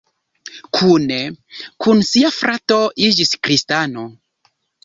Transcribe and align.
Kune 0.77 1.19
kun 1.85 2.01
sia 2.13 2.33
frato 2.39 2.81
iĝis 3.09 3.37
kristano. 3.47 4.09